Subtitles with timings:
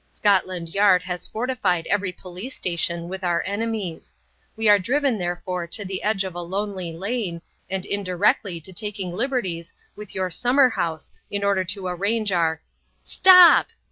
[0.09, 4.15] Scotland Yard has fortified every police station with our enemies;
[4.55, 7.39] we are driven therefore to the edge of a lonely lane,
[7.69, 12.63] and indirectly to taking liberties with your summer house in order to arrange our..."
[13.03, 13.67] "Stop!"